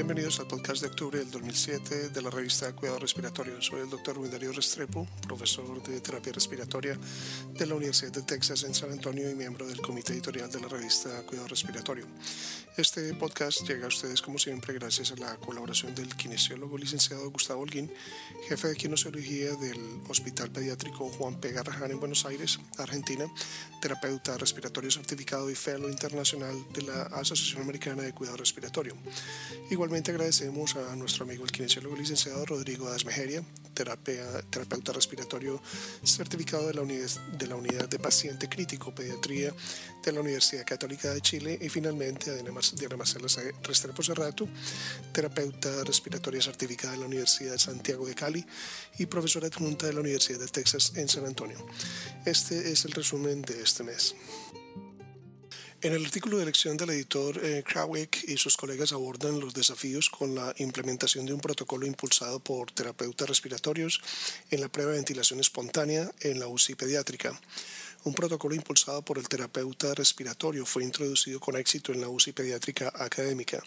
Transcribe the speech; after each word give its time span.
Bienvenidos 0.00 0.40
al 0.40 0.46
podcast 0.46 0.80
de 0.80 0.88
octubre 0.88 1.18
del 1.18 1.30
2007 1.30 2.08
de 2.08 2.22
la 2.22 2.30
revista 2.30 2.72
Cuidado 2.72 3.00
Respiratorio. 3.00 3.60
Soy 3.60 3.80
el 3.80 3.90
doctor 3.90 4.30
Darío 4.30 4.50
Restrepo, 4.50 5.06
profesor 5.28 5.82
de 5.82 6.00
terapia 6.00 6.32
respiratoria 6.32 6.98
de 7.52 7.66
la 7.66 7.74
Universidad 7.74 8.10
de 8.10 8.22
Texas 8.22 8.62
en 8.62 8.74
San 8.74 8.92
Antonio 8.92 9.30
y 9.30 9.34
miembro 9.34 9.66
del 9.66 9.82
comité 9.82 10.14
editorial 10.14 10.50
de 10.50 10.58
la 10.58 10.68
revista 10.68 11.10
Cuidado 11.26 11.48
Respiratorio. 11.48 12.06
Este 12.78 13.12
podcast 13.12 13.68
llega 13.68 13.84
a 13.84 13.88
ustedes 13.88 14.22
como 14.22 14.38
siempre 14.38 14.72
gracias 14.72 15.12
a 15.12 15.16
la 15.16 15.36
colaboración 15.36 15.94
del 15.94 16.16
kinesiólogo 16.16 16.78
licenciado 16.78 17.30
Gustavo 17.30 17.60
Holguín, 17.60 17.92
jefe 18.48 18.68
de 18.68 18.76
kinesiología 18.76 19.54
del 19.56 20.00
Hospital 20.08 20.50
Pediátrico 20.50 21.10
Juan 21.10 21.38
P. 21.40 21.52
Garrahan 21.52 21.90
en 21.90 22.00
Buenos 22.00 22.24
Aires, 22.24 22.58
Argentina, 22.78 23.26
terapeuta 23.82 24.38
respiratorio 24.38 24.90
certificado 24.90 25.50
y 25.50 25.54
fellow 25.54 25.90
internacional 25.90 26.56
de 26.72 26.82
la 26.84 27.02
Asociación 27.02 27.62
Americana 27.62 28.02
de 28.02 28.14
Cuidado 28.14 28.38
Respiratorio. 28.38 28.96
Igualmente 29.90 30.12
agradecemos 30.12 30.76
a 30.76 30.94
nuestro 30.94 31.24
amigo 31.24 31.42
el 31.42 31.50
kinesiólogo 31.50 31.96
licenciado 31.96 32.46
Rodrigo 32.46 32.86
Asmejeria, 32.86 33.42
terapeuta 33.74 34.92
respiratorio 34.92 35.60
certificado 36.04 36.68
de 36.68 36.74
la, 36.74 36.82
de 36.84 37.46
la 37.48 37.56
Unidad 37.56 37.88
de 37.88 37.98
Paciente 37.98 38.48
Crítico 38.48 38.94
Pediatría 38.94 39.52
de 40.04 40.12
la 40.12 40.20
Universidad 40.20 40.64
Católica 40.64 41.12
de 41.12 41.20
Chile 41.20 41.58
y 41.60 41.68
finalmente 41.68 42.30
a 42.30 42.34
Diana 42.34 42.96
Marcela 42.96 43.26
Restrepo 43.64 44.04
Cerrato, 44.04 44.48
terapeuta 45.12 45.82
respiratoria 45.82 46.40
certificada 46.40 46.92
de 46.92 47.00
la 47.00 47.06
Universidad 47.06 47.50
de 47.50 47.58
Santiago 47.58 48.06
de 48.06 48.14
Cali 48.14 48.46
y 48.96 49.06
profesora 49.06 49.48
adjunta 49.48 49.88
de 49.88 49.94
la 49.94 50.02
Universidad 50.02 50.38
de 50.38 50.46
Texas 50.46 50.92
en 50.94 51.08
San 51.08 51.26
Antonio. 51.26 51.58
Este 52.24 52.70
es 52.70 52.84
el 52.84 52.92
resumen 52.92 53.42
de 53.42 53.60
este 53.60 53.82
mes. 53.82 54.14
En 55.82 55.94
el 55.94 56.04
artículo 56.04 56.36
de 56.36 56.42
elección 56.42 56.76
del 56.76 56.90
editor, 56.90 57.40
eh, 57.42 57.64
Krawick 57.66 58.28
y 58.28 58.36
sus 58.36 58.54
colegas 58.58 58.92
abordan 58.92 59.40
los 59.40 59.54
desafíos 59.54 60.10
con 60.10 60.34
la 60.34 60.52
implementación 60.58 61.24
de 61.24 61.32
un 61.32 61.40
protocolo 61.40 61.86
impulsado 61.86 62.38
por 62.38 62.70
terapeutas 62.70 63.26
respiratorios 63.26 64.02
en 64.50 64.60
la 64.60 64.68
prueba 64.68 64.90
de 64.90 64.98
ventilación 64.98 65.40
espontánea 65.40 66.12
en 66.20 66.38
la 66.38 66.48
UCI 66.48 66.74
pediátrica. 66.74 67.32
Un 68.04 68.12
protocolo 68.12 68.54
impulsado 68.54 69.00
por 69.00 69.16
el 69.16 69.26
terapeuta 69.26 69.94
respiratorio 69.94 70.66
fue 70.66 70.84
introducido 70.84 71.40
con 71.40 71.56
éxito 71.56 71.92
en 71.92 72.02
la 72.02 72.08
UCI 72.08 72.32
pediátrica 72.32 72.92
académica. 72.94 73.62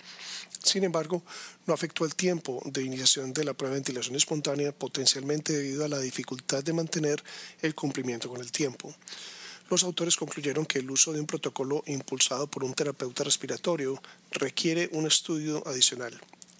Sin 0.64 0.84
embargo, 0.84 1.24
no 1.66 1.74
afectó 1.74 2.06
el 2.06 2.14
tiempo 2.14 2.62
de 2.66 2.84
iniciación 2.84 3.34
de 3.34 3.44
la 3.44 3.56
prueba 3.56 3.74
de 3.74 3.80
ventilación 3.80 4.16
espontánea, 4.16 4.72
potencialmente 4.72 5.52
debido 5.52 5.84
a 5.84 5.88
la 5.88 6.00
dificultad 6.00 6.64
de 6.64 6.74
mantener 6.74 7.24
el 7.64 7.74
cumplimiento 7.74 8.30
con 8.30 8.40
el 8.40 8.52
tiempo 8.52 8.94
los 9.74 9.84
autores 9.84 10.16
concluyeron 10.16 10.68
que 10.68 10.80
el 10.80 10.92
uso 10.92 11.14
de 11.14 11.20
un 11.20 11.26
protocolo 11.26 11.84
impulsado 11.88 12.46
por 12.46 12.64
un 12.64 12.76
terapeuta 12.76 13.24
respiratorio 13.24 14.00
requiere 14.32 14.88
un 14.92 15.08
estudio 15.08 15.64
adicional. 15.66 16.14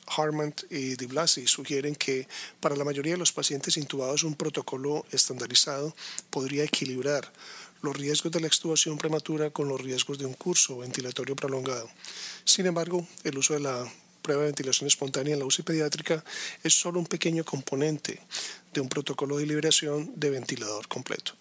Harman 0.08 0.54
y 0.72 0.96
Di 0.96 1.06
Blasi 1.06 1.46
sugieren 1.46 1.96
que 1.96 2.28
para 2.60 2.76
la 2.76 2.84
mayoría 2.84 3.14
de 3.14 3.20
los 3.20 3.32
pacientes 3.32 3.78
intubados 3.78 4.24
un 4.24 4.34
protocolo 4.34 5.06
estandarizado 5.12 5.96
podría 6.32 6.64
equilibrar 6.64 7.32
los 7.84 7.96
riesgos 7.96 8.32
de 8.32 8.40
la 8.40 8.48
extubación 8.48 8.98
prematura 8.98 9.52
con 9.52 9.68
los 9.68 9.80
riesgos 9.80 10.18
de 10.18 10.26
un 10.26 10.34
curso 10.34 10.80
ventilatorio 10.80 11.36
prolongado. 11.36 11.88
Sin 12.46 12.66
embargo, 12.66 13.06
el 13.24 13.38
uso 13.38 13.54
de 13.54 13.60
la 13.60 13.86
prueba 14.24 14.42
de 14.42 14.48
ventilación 14.48 14.88
espontánea 14.88 15.34
en 15.34 15.40
la 15.40 15.46
UCI 15.46 15.62
pediátrica 15.62 16.24
es 16.64 16.74
solo 16.74 17.00
un 17.00 17.06
pequeño 17.06 17.46
componente 17.46 18.20
de 18.74 18.82
un 18.82 18.90
protocolo 18.90 19.38
de 19.38 19.46
liberación 19.46 20.12
de 20.16 20.32
ventilador 20.32 20.88
completo. 20.88 21.34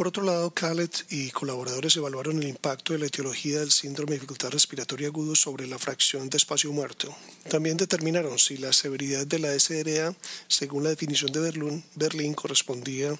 Por 0.00 0.08
otro 0.08 0.22
lado, 0.22 0.50
Callet 0.50 1.04
y 1.10 1.30
colaboradores 1.30 1.94
evaluaron 1.94 2.38
el 2.38 2.48
impacto 2.48 2.94
de 2.94 3.00
la 3.00 3.04
etiología 3.04 3.60
del 3.60 3.70
síndrome 3.70 4.12
de 4.12 4.16
dificultad 4.16 4.48
respiratoria 4.48 5.08
agudo 5.08 5.36
sobre 5.36 5.66
la 5.66 5.78
fracción 5.78 6.30
de 6.30 6.38
espacio 6.38 6.72
muerto. 6.72 7.14
También 7.50 7.76
determinaron 7.76 8.38
si 8.38 8.56
la 8.56 8.72
severidad 8.72 9.26
de 9.26 9.38
la 9.38 9.52
SRA, 9.52 10.16
según 10.48 10.84
la 10.84 10.88
definición 10.88 11.32
de 11.32 11.40
Berlín, 11.40 11.84
Berlín 11.96 12.32
correspondía 12.32 13.14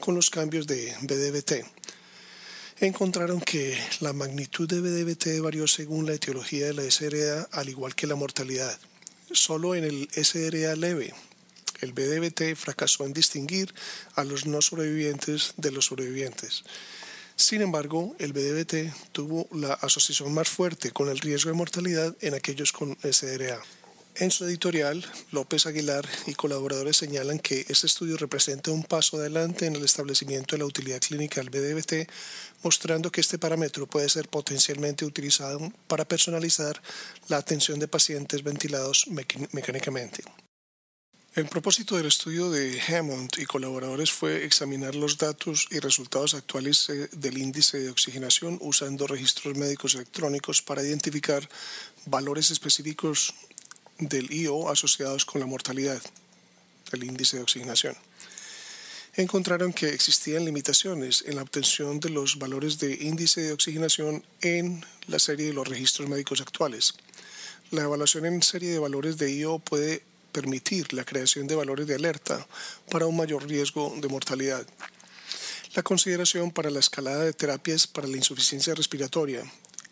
con 0.00 0.14
los 0.14 0.30
cambios 0.30 0.66
de 0.66 0.96
BDBT. 1.02 1.66
Encontraron 2.80 3.38
que 3.38 3.78
la 4.00 4.14
magnitud 4.14 4.66
de 4.66 4.80
BDBT 4.80 5.42
varió 5.42 5.66
según 5.66 6.06
la 6.06 6.14
etiología 6.14 6.64
de 6.64 6.72
la 6.72 6.90
SRA, 6.90 7.46
al 7.52 7.68
igual 7.68 7.94
que 7.94 8.06
la 8.06 8.14
mortalidad. 8.14 8.78
Solo 9.32 9.74
en 9.74 9.84
el 9.84 10.08
SRA 10.12 10.76
leve, 10.76 11.12
el 11.82 11.92
BDBT 11.92 12.56
fracasó 12.56 13.04
en 13.04 13.12
distinguir 13.12 13.74
a 14.14 14.24
los 14.24 14.46
no 14.46 14.62
sobrevivientes 14.62 15.52
de 15.58 15.70
los 15.70 15.86
sobrevivientes. 15.86 16.64
Sin 17.36 17.60
embargo, 17.60 18.14
el 18.18 18.32
BDBT 18.32 19.12
tuvo 19.12 19.48
la 19.52 19.74
asociación 19.74 20.32
más 20.32 20.48
fuerte 20.48 20.90
con 20.92 21.08
el 21.08 21.18
riesgo 21.18 21.50
de 21.50 21.56
mortalidad 21.56 22.16
en 22.20 22.34
aquellos 22.34 22.72
con 22.72 22.96
SDRA. 23.02 23.60
En 24.14 24.30
su 24.30 24.44
editorial, 24.44 25.02
López 25.30 25.64
Aguilar 25.64 26.06
y 26.26 26.34
colaboradores 26.34 26.98
señalan 26.98 27.38
que 27.38 27.64
este 27.68 27.86
estudio 27.86 28.18
representa 28.18 28.70
un 28.70 28.84
paso 28.84 29.16
adelante 29.16 29.64
en 29.64 29.74
el 29.74 29.84
establecimiento 29.84 30.54
de 30.54 30.58
la 30.58 30.66
utilidad 30.66 31.00
clínica 31.00 31.40
del 31.40 31.48
BDBT, 31.48 32.10
mostrando 32.62 33.10
que 33.10 33.22
este 33.22 33.38
parámetro 33.38 33.86
puede 33.86 34.10
ser 34.10 34.28
potencialmente 34.28 35.06
utilizado 35.06 35.72
para 35.86 36.04
personalizar 36.04 36.80
la 37.28 37.38
atención 37.38 37.78
de 37.78 37.88
pacientes 37.88 38.42
ventilados 38.42 39.06
mecánicamente. 39.08 40.22
El 41.34 41.48
propósito 41.48 41.96
del 41.96 42.04
estudio 42.04 42.50
de 42.50 42.78
Hammond 42.78 43.30
y 43.38 43.46
colaboradores 43.46 44.12
fue 44.12 44.44
examinar 44.44 44.94
los 44.94 45.16
datos 45.16 45.66
y 45.70 45.78
resultados 45.78 46.34
actuales 46.34 46.90
eh, 46.90 47.08
del 47.12 47.38
índice 47.38 47.78
de 47.78 47.88
oxigenación 47.88 48.58
usando 48.60 49.06
registros 49.06 49.56
médicos 49.56 49.94
electrónicos 49.94 50.60
para 50.60 50.82
identificar 50.82 51.48
valores 52.04 52.50
específicos 52.50 53.32
del 53.98 54.30
IO 54.30 54.68
asociados 54.68 55.24
con 55.24 55.40
la 55.40 55.46
mortalidad, 55.46 56.02
el 56.92 57.02
índice 57.02 57.38
de 57.38 57.44
oxigenación. 57.44 57.96
Encontraron 59.14 59.72
que 59.72 59.88
existían 59.88 60.44
limitaciones 60.44 61.24
en 61.26 61.36
la 61.36 61.42
obtención 61.42 61.98
de 61.98 62.10
los 62.10 62.38
valores 62.38 62.78
de 62.78 62.92
índice 62.92 63.40
de 63.40 63.52
oxigenación 63.54 64.22
en 64.42 64.84
la 65.06 65.18
serie 65.18 65.46
de 65.46 65.54
los 65.54 65.66
registros 65.66 66.10
médicos 66.10 66.42
actuales. 66.42 66.92
La 67.70 67.84
evaluación 67.84 68.26
en 68.26 68.42
serie 68.42 68.70
de 68.70 68.78
valores 68.78 69.16
de 69.16 69.32
IO 69.32 69.60
puede 69.60 70.11
permitir 70.32 70.92
la 70.92 71.04
creación 71.04 71.46
de 71.46 71.54
valores 71.54 71.86
de 71.86 71.94
alerta 71.94 72.46
para 72.90 73.06
un 73.06 73.16
mayor 73.16 73.46
riesgo 73.46 73.94
de 74.00 74.08
mortalidad. 74.08 74.66
La 75.74 75.82
consideración 75.82 76.50
para 76.50 76.70
la 76.70 76.80
escalada 76.80 77.24
de 77.24 77.32
terapias 77.32 77.86
para 77.86 78.08
la 78.08 78.16
insuficiencia 78.16 78.74
respiratoria 78.74 79.44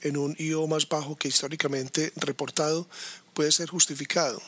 en 0.03 0.17
un 0.17 0.35
IO 0.39 0.67
más 0.67 0.89
bajo 0.89 1.17
que 1.17 1.29
históricamente 1.29 2.13
reportado 2.17 2.89
puede 3.35 3.53
ser 3.53 3.69
justificado. 3.69 4.43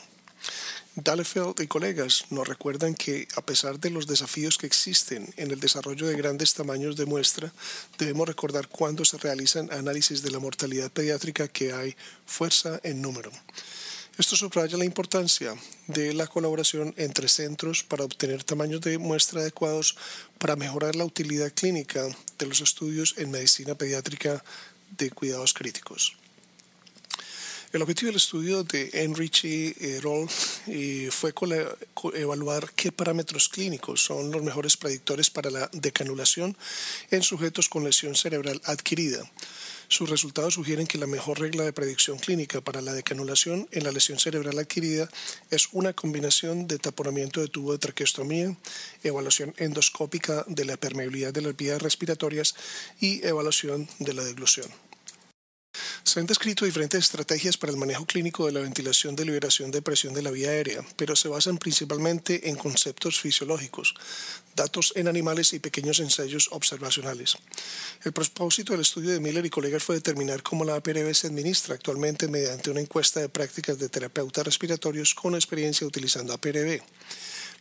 Dallefeld 0.95 1.59
y 1.59 1.67
colegas 1.67 2.25
nos 2.29 2.47
recuerdan 2.47 2.93
que, 2.93 3.27
a 3.35 3.41
pesar 3.43 3.79
de 3.79 3.89
los 3.89 4.05
desafíos 4.05 4.59
que 4.59 4.67
existen 4.67 5.33
en 5.37 5.49
el 5.49 5.59
desarrollo 5.59 6.05
de 6.05 6.15
grandes 6.15 6.53
tamaños 6.53 6.95
de 6.95 7.07
muestra, 7.07 7.51
debemos 7.97 8.27
recordar 8.27 8.67
cuando 8.67 9.03
se 9.03 9.17
realizan 9.17 9.71
análisis 9.73 10.21
de 10.21 10.29
la 10.29 10.37
mortalidad 10.37 10.91
pediátrica 10.91 11.47
que 11.47 11.73
hay 11.73 11.95
fuerza 12.27 12.79
en 12.83 13.01
número. 13.01 13.31
Esto 14.15 14.35
subraya 14.35 14.77
la 14.77 14.85
importancia 14.85 15.55
de 15.87 16.13
la 16.13 16.27
colaboración 16.27 16.93
entre 16.97 17.27
centros 17.27 17.83
para 17.83 18.03
obtener 18.03 18.43
tamaños 18.43 18.81
de 18.81 18.99
muestra 18.99 19.41
adecuados 19.41 19.97
para 20.37 20.55
mejorar 20.55 20.95
la 20.95 21.03
utilidad 21.03 21.51
clínica 21.51 22.07
de 22.37 22.45
los 22.45 22.61
estudios 22.61 23.15
en 23.17 23.31
medicina 23.31 23.73
pediátrica 23.73 24.43
de 24.97 25.09
cuidados 25.09 25.55
críticos. 25.55 26.15
El 27.71 27.81
objetivo 27.81 28.09
del 28.09 28.17
estudio 28.17 28.63
de 28.63 28.91
Enrich 28.93 29.45
y 29.45 29.99
Roll 30.01 30.29
fue 31.09 31.33
evaluar 32.13 32.71
qué 32.75 32.91
parámetros 32.91 33.49
clínicos 33.49 34.05
son 34.05 34.29
los 34.29 34.43
mejores 34.43 34.77
predictores 34.77 35.31
para 35.31 35.49
la 35.49 35.71
decanulación 35.73 36.55
en 37.09 37.23
sujetos 37.23 37.67
con 37.67 37.83
lesión 37.83 38.13
cerebral 38.13 38.61
adquirida 38.65 39.27
sus 39.93 40.09
resultados 40.09 40.55
sugieren 40.55 40.87
que 40.87 40.97
la 40.97 41.05
mejor 41.05 41.39
regla 41.39 41.63
de 41.63 41.71
predicción 41.71 42.17
clínica 42.17 42.61
para 42.61 42.81
la 42.81 42.93
decanulación 42.93 43.67
en 43.71 43.83
la 43.83 43.91
lesión 43.91 44.17
cerebral 44.17 44.57
adquirida 44.57 45.07
es 45.51 45.69
una 45.71 45.93
combinación 45.93 46.67
de 46.67 46.79
taponamiento 46.79 47.41
de 47.41 47.47
tubo 47.47 47.73
de 47.73 47.77
traqueostomía, 47.77 48.57
evaluación 49.03 49.53
endoscópica 49.57 50.45
de 50.47 50.65
la 50.65 50.77
permeabilidad 50.77 51.31
de 51.31 51.41
las 51.41 51.55
vías 51.55 51.81
respiratorias 51.81 52.55
y 52.99 53.25
evaluación 53.25 53.87
de 53.99 54.13
la 54.13 54.23
deglución. 54.23 54.67
Se 56.03 56.19
han 56.19 56.25
descrito 56.25 56.65
diferentes 56.65 56.99
estrategias 56.99 57.57
para 57.57 57.71
el 57.71 57.77
manejo 57.77 58.05
clínico 58.05 58.45
de 58.45 58.51
la 58.51 58.59
ventilación 58.59 59.15
de 59.15 59.25
liberación 59.25 59.71
de 59.71 59.81
presión 59.81 60.13
de 60.13 60.21
la 60.21 60.31
vía 60.31 60.49
aérea, 60.49 60.85
pero 60.95 61.15
se 61.15 61.27
basan 61.27 61.57
principalmente 61.57 62.49
en 62.49 62.55
conceptos 62.55 63.19
fisiológicos, 63.19 63.95
datos 64.55 64.93
en 64.95 65.07
animales 65.07 65.53
y 65.53 65.59
pequeños 65.59 65.99
ensayos 65.99 66.49
observacionales. 66.51 67.37
El 68.03 68.13
propósito 68.13 68.73
del 68.73 68.81
estudio 68.81 69.11
de 69.11 69.19
Miller 69.19 69.45
y 69.45 69.49
colegas 69.49 69.83
fue 69.83 69.95
determinar 69.95 70.43
cómo 70.43 70.65
la 70.65 70.75
APRB 70.75 71.13
se 71.15 71.27
administra 71.27 71.75
actualmente 71.75 72.27
mediante 72.27 72.69
una 72.69 72.81
encuesta 72.81 73.19
de 73.19 73.29
prácticas 73.29 73.79
de 73.79 73.89
terapeutas 73.89 74.45
respiratorios 74.45 75.15
con 75.15 75.35
experiencia 75.35 75.87
utilizando 75.87 76.33
APRB. 76.33 76.81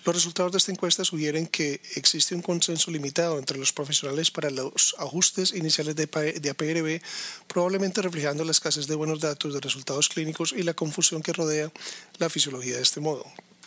Los 0.04 0.16
resultados 0.16 0.50
de 0.50 0.58
esta 0.58 0.72
encuesta 0.72 1.04
sugieren 1.04 1.46
que 1.46 1.80
existe 1.94 2.34
un 2.34 2.42
consenso 2.42 2.90
limitado 2.90 3.38
entre 3.38 3.56
los 3.56 3.72
profesionales 3.72 4.32
para 4.32 4.50
los 4.50 4.96
ajustes 4.98 5.52
iniciales 5.54 5.94
de 5.94 6.50
APRB, 6.50 7.00
probablemente 7.46 8.02
reflejando 8.02 8.44
la 8.44 8.50
escasez 8.50 8.88
de 8.88 8.96
buenos 8.96 9.20
datos 9.20 9.54
de 9.54 9.60
resultados 9.60 10.08
clínicos 10.08 10.52
y 10.56 10.64
la 10.64 10.74
confusión 10.74 11.22
que 11.22 11.32
rodea 11.32 11.70
la 12.18 12.28
fisiología 12.28 12.76
de 12.76 12.82
este 12.82 12.98
modo. 12.98 13.24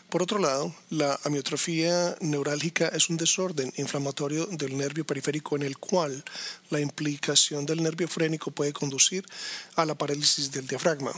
Por 0.10 0.24
otro 0.24 0.38
lado, 0.38 0.76
la 0.90 1.18
amiotrofía 1.24 2.18
neurálgica 2.20 2.90
es 2.90 3.10
un 3.10 3.16
desorden 3.16 3.72
inflamatorio 3.78 4.46
del 4.46 4.78
nervio 4.78 5.06
periférico 5.06 5.56
en 5.56 5.64
el 5.64 5.78
cual 5.78 6.24
la 6.70 6.82
implicación 6.82 7.66
del 7.66 7.82
nervio 7.82 8.10
frénico 8.10 8.52
puede 8.52 8.74
conducir 8.74 9.26
a 9.76 9.86
la 9.86 9.96
parálisis 9.96 10.52
del 10.52 10.68
diafragma. 10.68 11.14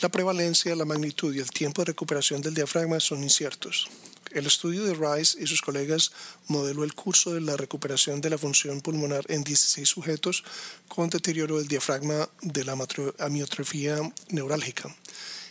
La 0.00 0.08
prevalencia, 0.08 0.74
la 0.74 0.86
magnitud 0.86 1.34
y 1.34 1.40
el 1.40 1.50
tiempo 1.50 1.82
de 1.82 1.92
recuperación 1.92 2.40
del 2.40 2.54
diafragma 2.54 3.00
son 3.00 3.22
inciertos. 3.22 3.90
El 4.30 4.46
estudio 4.46 4.84
de 4.84 4.94
Rice 4.94 5.36
y 5.38 5.46
sus 5.46 5.60
colegas 5.60 6.12
modeló 6.46 6.84
el 6.84 6.94
curso 6.94 7.34
de 7.34 7.42
la 7.42 7.54
recuperación 7.58 8.22
de 8.22 8.30
la 8.30 8.38
función 8.38 8.80
pulmonar 8.80 9.26
en 9.28 9.44
16 9.44 9.86
sujetos 9.86 10.42
con 10.88 11.10
deterioro 11.10 11.58
del 11.58 11.68
diafragma 11.68 12.30
de 12.40 12.64
la 12.64 12.78
amiotrofía 13.18 14.00
neurálgica. 14.30 14.88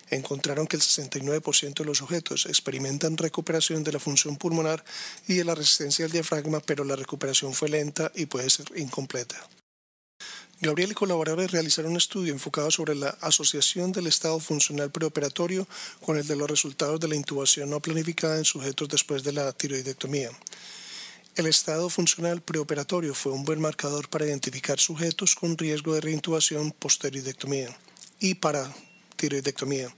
Encontraron 0.10 0.66
que 0.66 0.78
el 0.78 0.82
69% 0.82 1.76
de 1.76 1.86
los 1.86 2.00
sujetos 2.00 2.48
experimentan 2.48 3.18
recuperación 3.18 3.84
de 3.84 3.92
la 3.92 4.00
función 4.00 4.36
pulmonar 4.36 4.84
y 5.28 5.36
de 5.36 5.44
la 5.44 5.54
resistencia 5.54 6.06
al 6.06 6.12
diafragma, 6.12 6.60
pero 6.60 6.84
la 6.84 6.96
recuperación 6.96 7.54
fue 7.54 7.70
lenta 7.70 8.12
y 8.16 8.26
puede 8.26 8.50
ser 8.50 8.66
incompleta. 8.76 9.48
Gabriel 10.62 10.92
y 10.92 10.94
colaboradores 10.94 11.52
realizaron 11.52 11.92
un 11.92 11.98
estudio 11.98 12.34
enfocado 12.34 12.70
sobre 12.70 12.94
la 12.94 13.10
asociación 13.22 13.94
del 13.94 14.08
estado 14.08 14.42
funcional 14.42 14.92
preoperatorio 14.92 15.66
con 16.02 16.18
el 16.18 16.28
de 16.28 16.36
los 16.36 16.50
resultados 16.50 17.00
de 17.00 17.08
la 17.08 17.16
intubación 17.16 17.70
no 17.70 17.80
planificada 17.80 18.38
en 18.38 18.44
sujetos 18.44 18.90
después 18.90 19.24
de 19.24 19.32
la 19.32 19.54
tiroidectomía. 19.54 20.32
El 21.36 21.46
estado 21.46 21.90
funcional 21.90 22.42
preoperatorio 22.42 23.14
fue 23.14 23.32
un 23.32 23.46
buen 23.46 23.62
marcador 23.62 24.10
para 24.10 24.26
identificar 24.26 24.82
sujetos 24.82 25.34
con 25.34 25.58
riesgo 25.58 25.94
de 25.94 26.02
reintubación 26.02 26.72
posteroidectomía 26.74 27.74
y 28.20 28.34
para 28.34 28.70
tiroidectomía. 29.16 29.96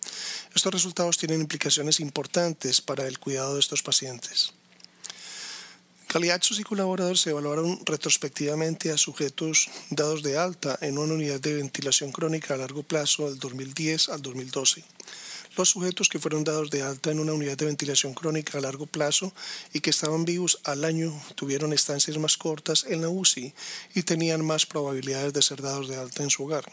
Estos 0.54 0.74
resultados 0.74 1.18
tienen 1.18 1.42
implicaciones 1.42 2.00
importantes 2.00 2.82
para 2.82 3.08
el 3.08 3.18
cuidado 3.18 3.56
de 3.56 3.62
estos 3.62 3.82
pacientes. 3.82 4.54
Caliachos 6.12 6.60
y 6.60 6.64
colaboradores 6.64 7.26
evaluaron 7.26 7.80
retrospectivamente 7.86 8.92
a 8.92 8.98
sujetos 8.98 9.70
dados 9.92 10.24
de 10.24 10.38
alta 10.38 10.78
en 10.82 10.98
una 10.98 11.14
unidad 11.14 11.40
de 11.40 11.54
ventilación 11.54 12.12
crónica 12.12 12.54
a 12.54 12.58
largo 12.58 12.84
plazo 12.84 13.30
del 13.30 13.40
2010 13.40 14.10
al 14.10 14.22
2012. 14.22 14.84
Los 15.56 15.70
sujetos 15.70 16.10
que 16.10 16.20
fueron 16.20 16.44
dados 16.44 16.70
de 16.70 16.82
alta 16.82 17.12
en 17.12 17.22
una 17.22 17.32
unidad 17.32 17.56
de 17.56 17.64
ventilación 17.64 18.14
crónica 18.14 18.58
a 18.58 18.62
largo 18.62 18.88
plazo 18.88 19.32
y 19.72 19.80
que 19.80 19.92
estaban 19.92 20.26
vivos 20.26 20.60
al 20.66 20.84
año 20.84 21.18
tuvieron 21.36 21.72
estancias 21.72 22.18
más 22.18 22.36
cortas 22.36 22.84
en 22.90 23.02
la 23.02 23.08
UCI 23.08 23.54
y 23.96 24.04
tenían 24.04 24.46
más 24.46 24.66
probabilidades 24.66 25.32
de 25.32 25.42
ser 25.42 25.62
dados 25.62 25.88
de 25.88 25.96
alta 25.96 26.24
en 26.24 26.30
su 26.30 26.44
hogar. 26.44 26.70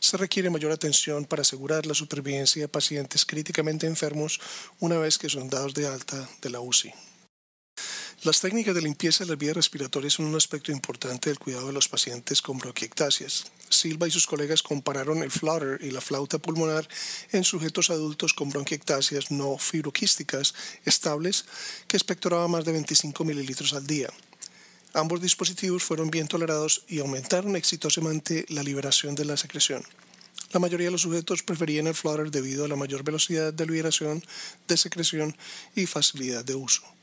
Se 0.00 0.16
requiere 0.16 0.50
mayor 0.50 0.72
atención 0.72 1.24
para 1.24 1.42
asegurar 1.42 1.86
la 1.86 1.94
supervivencia 1.94 2.62
de 2.62 2.68
pacientes 2.68 3.24
críticamente 3.24 3.86
enfermos 3.86 4.40
una 4.80 4.98
vez 4.98 5.18
que 5.18 5.28
son 5.28 5.48
dados 5.48 5.72
de 5.72 5.86
alta 5.86 6.28
de 6.42 6.50
la 6.50 6.58
UCI. 6.58 6.92
Las 8.26 8.40
técnicas 8.40 8.74
de 8.74 8.82
limpieza 8.82 9.22
de 9.22 9.30
las 9.30 9.38
vías 9.38 9.54
respiratorias 9.54 10.14
son 10.14 10.26
un 10.26 10.34
aspecto 10.34 10.72
importante 10.72 11.30
del 11.30 11.38
cuidado 11.38 11.68
de 11.68 11.72
los 11.72 11.88
pacientes 11.88 12.42
con 12.42 12.58
bronquiectasias. 12.58 13.52
Silva 13.68 14.08
y 14.08 14.10
sus 14.10 14.26
colegas 14.26 14.64
compararon 14.64 15.22
el 15.22 15.30
flutter 15.30 15.78
y 15.80 15.92
la 15.92 16.00
flauta 16.00 16.38
pulmonar 16.38 16.88
en 17.30 17.44
sujetos 17.44 17.88
adultos 17.88 18.34
con 18.34 18.50
bronquiectasias 18.50 19.30
no 19.30 19.56
fibroquísticas 19.58 20.54
estables 20.84 21.44
que 21.86 21.96
expectoraban 21.96 22.50
más 22.50 22.64
de 22.64 22.72
25 22.72 23.24
mililitros 23.24 23.74
al 23.74 23.86
día. 23.86 24.08
Ambos 24.92 25.22
dispositivos 25.22 25.84
fueron 25.84 26.10
bien 26.10 26.26
tolerados 26.26 26.82
y 26.88 26.98
aumentaron 26.98 27.54
exitosamente 27.54 28.44
la 28.48 28.64
liberación 28.64 29.14
de 29.14 29.24
la 29.24 29.36
secreción. 29.36 29.84
La 30.50 30.58
mayoría 30.58 30.88
de 30.88 30.92
los 30.92 31.02
sujetos 31.02 31.44
preferían 31.44 31.86
el 31.86 31.94
flutter 31.94 32.32
debido 32.32 32.64
a 32.64 32.68
la 32.68 32.74
mayor 32.74 33.04
velocidad 33.04 33.52
de 33.52 33.66
liberación 33.66 34.20
de 34.66 34.76
secreción 34.76 35.36
y 35.76 35.86
facilidad 35.86 36.44
de 36.44 36.56
uso. 36.56 36.95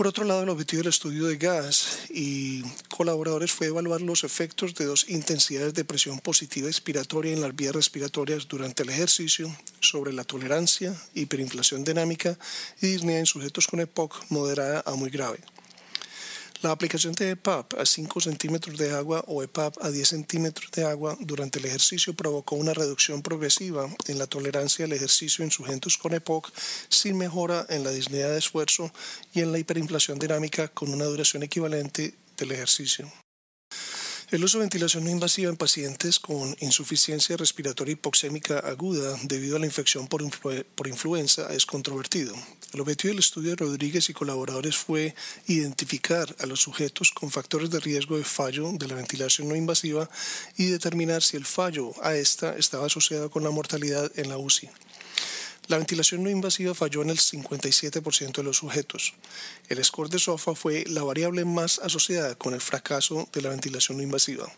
Por 0.00 0.06
otro 0.06 0.24
lado, 0.24 0.44
el 0.44 0.48
objetivo 0.48 0.80
del 0.80 0.88
estudio 0.88 1.26
de 1.26 1.36
gas 1.36 2.06
y 2.08 2.62
colaboradores 2.88 3.52
fue 3.52 3.66
evaluar 3.66 4.00
los 4.00 4.24
efectos 4.24 4.74
de 4.74 4.86
dos 4.86 5.04
intensidades 5.10 5.74
de 5.74 5.84
presión 5.84 6.20
positiva 6.20 6.68
expiratoria 6.68 7.34
en 7.34 7.42
las 7.42 7.54
vías 7.54 7.74
respiratorias 7.74 8.48
durante 8.48 8.82
el 8.82 8.88
ejercicio 8.88 9.54
sobre 9.80 10.14
la 10.14 10.24
tolerancia, 10.24 10.96
hiperinflación 11.12 11.84
dinámica 11.84 12.38
y 12.80 12.86
disnea 12.86 13.18
en 13.18 13.26
sujetos 13.26 13.66
con 13.66 13.80
EPOC 13.80 14.24
moderada 14.30 14.82
a 14.86 14.94
muy 14.94 15.10
grave. 15.10 15.40
La 16.62 16.72
aplicación 16.72 17.14
de 17.14 17.30
EPAP 17.30 17.72
a 17.78 17.86
5 17.86 18.20
centímetros 18.20 18.76
de 18.76 18.90
agua 18.90 19.24
o 19.28 19.42
EPAP 19.42 19.78
a 19.80 19.90
10 19.90 20.06
centímetros 20.06 20.70
de 20.72 20.84
agua 20.84 21.16
durante 21.18 21.58
el 21.58 21.64
ejercicio 21.64 22.12
provocó 22.12 22.54
una 22.54 22.74
reducción 22.74 23.22
progresiva 23.22 23.88
en 24.08 24.18
la 24.18 24.26
tolerancia 24.26 24.84
al 24.84 24.92
ejercicio 24.92 25.42
en 25.42 25.50
sujetos 25.50 25.96
con 25.96 26.12
EPOC 26.12 26.52
sin 26.90 27.16
mejora 27.16 27.64
en 27.70 27.82
la 27.82 27.90
disnea 27.90 28.28
de 28.28 28.38
esfuerzo 28.38 28.92
y 29.32 29.40
en 29.40 29.52
la 29.52 29.58
hiperinflación 29.58 30.18
dinámica 30.18 30.68
con 30.68 30.92
una 30.92 31.06
duración 31.06 31.42
equivalente 31.42 32.12
del 32.36 32.52
ejercicio. 32.52 33.10
El 34.30 34.44
uso 34.44 34.58
de 34.58 34.62
ventilación 34.62 35.02
no 35.02 35.10
invasiva 35.10 35.50
en 35.50 35.56
pacientes 35.56 36.20
con 36.20 36.54
insuficiencia 36.60 37.36
respiratoria 37.36 37.94
hipoxémica 37.94 38.60
aguda 38.60 39.18
debido 39.24 39.56
a 39.56 39.58
la 39.58 39.66
infección 39.66 40.06
por, 40.06 40.22
influenza 40.86 41.52
es 41.52 41.66
controvertido. 41.66 42.36
El 42.72 42.80
objetivo 42.80 43.10
del 43.10 43.18
estudio 43.18 43.50
de 43.50 43.56
Rodríguez 43.56 44.08
y 44.08 44.12
colaboradores 44.12 44.76
fue 44.76 45.16
identificar 45.48 46.32
a 46.38 46.46
los 46.46 46.60
sujetos 46.60 47.10
con 47.10 47.32
factores 47.32 47.70
de 47.70 47.80
riesgo 47.80 48.18
de 48.18 48.24
fallo 48.24 48.70
de 48.72 48.86
la 48.86 48.94
ventilación 48.94 49.48
no 49.48 49.56
invasiva 49.56 50.08
y 50.56 50.66
determinar 50.66 51.24
si 51.24 51.36
el 51.36 51.44
fallo 51.44 51.92
a 52.00 52.14
esta 52.14 52.56
estaba 52.56 52.86
asociado 52.86 53.32
con 53.32 53.42
la 53.42 53.50
mortalidad 53.50 54.12
en 54.14 54.28
la 54.28 54.38
UCI. 54.38 54.68
La 55.70 55.78
ventilación 55.78 56.24
no 56.24 56.30
invasiva 56.30 56.74
falló 56.74 57.02
en 57.02 57.10
el 57.10 57.18
57% 57.18 58.32
de 58.32 58.42
los 58.42 58.56
sujetos. 58.56 59.14
El 59.68 59.84
score 59.84 60.10
de 60.10 60.18
SOFA 60.18 60.56
fue 60.56 60.82
la 60.88 61.04
variable 61.04 61.44
más 61.44 61.78
asociada 61.78 62.34
con 62.34 62.54
el 62.54 62.60
fracaso 62.60 63.28
de 63.32 63.40
la 63.40 63.50
ventilación 63.50 63.98
no 63.98 64.02
invasiva. 64.02 64.52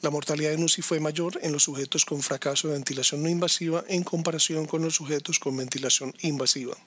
La 0.00 0.08
mortalidad 0.08 0.54
en 0.54 0.64
UCI 0.64 0.80
fue 0.80 1.00
mayor 1.00 1.38
en 1.42 1.52
los 1.52 1.64
sujetos 1.64 2.06
con 2.06 2.22
fracaso 2.22 2.68
de 2.68 2.72
ventilación 2.72 3.22
no 3.22 3.28
invasiva 3.28 3.84
en 3.88 4.02
comparación 4.04 4.64
con 4.64 4.80
los 4.80 4.94
sujetos 4.94 5.38
con 5.38 5.54
ventilación 5.54 6.14
invasiva. 6.22 6.78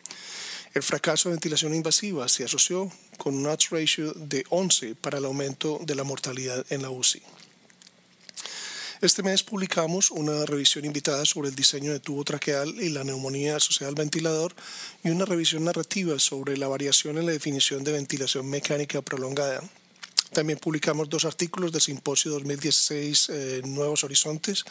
El 0.74 0.82
fracaso 0.82 1.30
de 1.30 1.36
ventilación 1.36 1.76
invasiva 1.76 2.28
se 2.30 2.44
asoció 2.44 2.92
con 3.20 3.36
un 3.36 3.46
odds 3.46 3.70
ratio 3.70 4.12
de 4.14 4.44
11 4.50 4.96
para 4.96 5.20
el 5.20 5.26
aumento 5.26 5.80
de 5.84 5.94
la 5.94 6.04
mortalidad 6.04 6.66
en 6.72 6.82
la 6.82 6.90
UCI. 6.90 7.22
Este 9.02 9.24
mes 9.24 9.42
publicamos 9.42 10.12
una 10.12 10.46
revisión 10.46 10.86
invitada 10.86 11.26
sobre 11.26 11.50
el 11.50 11.56
diseño 11.56 11.92
de 11.92 12.00
tubo 12.00 12.24
traqueal 12.24 12.70
y 12.80 12.90
la 12.90 13.04
neumonía 13.04 13.56
asociada 13.56 13.90
al 13.90 13.96
ventilador 13.96 14.54
y 15.04 15.10
una 15.10 15.26
revisión 15.26 15.64
narrativa 15.64 16.20
sobre 16.20 16.56
la 16.56 16.68
variación 16.68 17.18
en 17.18 17.26
la 17.26 17.32
definición 17.32 17.84
de 17.84 17.94
ventilación 17.94 18.48
mecánica 18.48 19.02
prolongada. 19.02 19.64
También 20.34 20.60
publicamos 20.60 21.10
dos 21.10 21.26
artículos 21.26 21.72
del 21.72 21.82
Simposio 21.82 22.32
2016 22.34 23.30
eh, 23.30 23.62
Nuevos 23.66 24.04
Horizontes. 24.04 24.64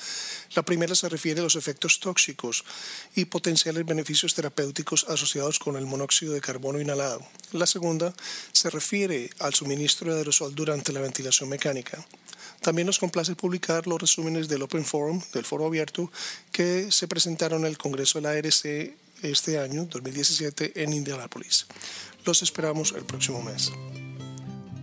La 0.55 0.63
primera 0.63 0.95
se 0.95 1.09
refiere 1.09 1.41
a 1.41 1.43
los 1.43 1.57
efectos 1.57 1.99
tóxicos 1.99 2.65
y 3.17 3.25
potenciales 3.25 3.85
beneficios 3.85 4.37
terapéuticos 4.37 5.07
asociados 5.09 5.59
con 5.59 5.75
el 5.75 5.87
monóxido 5.87 6.35
de 6.35 6.41
carbono 6.41 6.81
inhalado. 6.81 7.27
La 7.51 7.67
segunda 7.67 8.15
se 8.53 8.71
refiere 8.71 9.29
al 9.41 9.55
suministro 9.55 10.13
de 10.13 10.21
aerosol 10.21 10.55
durante 10.55 10.93
la 10.93 11.01
ventilación 11.01 11.49
mecánica. 11.49 12.07
También 12.61 12.87
nos 12.87 12.99
complace 12.99 13.35
publicar 13.35 13.87
los 13.87 14.01
resúmenes 14.01 14.49
del 14.49 14.63
Open 14.63 14.85
Forum, 14.85 15.21
del 15.33 15.45
foro 15.45 15.67
abierto, 15.67 16.11
que 16.53 16.91
se 16.91 17.09
presentaron 17.09 17.61
en 17.61 17.69
el 17.69 17.79
Congreso 17.79 18.19
de 18.19 18.23
la 18.23 18.31
ARC 18.31 18.97
este 19.23 19.59
año, 19.59 19.87
2017, 19.87 20.83
en 20.83 20.93
Indianápolis. 20.93 21.67
Los 22.25 22.43
esperamos 22.43 22.93
el 22.97 23.05
próximo 23.05 23.43
mes. 23.43 23.73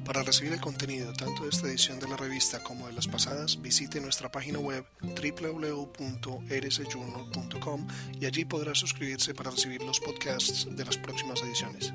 Para 0.07 0.23
recibir 0.23 0.53
el 0.53 0.61
contenido 0.61 1.13
tanto 1.13 1.43
de 1.43 1.49
esta 1.49 1.67
edición 1.67 1.99
de 1.99 2.07
la 2.07 2.15
revista 2.15 2.63
como 2.63 2.87
de 2.87 2.93
las 2.93 3.09
pasadas, 3.09 3.61
visite 3.61 3.99
nuestra 3.99 4.31
página 4.31 4.57
web 4.57 4.85
www.rsjournal.com 5.01 7.87
y 8.19 8.25
allí 8.25 8.45
podrá 8.45 8.73
suscribirse 8.73 9.33
para 9.33 9.51
recibir 9.51 9.83
los 9.83 9.99
podcasts 9.99 10.65
de 10.71 10.85
las 10.85 10.97
próximas 10.97 11.41
ediciones. 11.41 11.91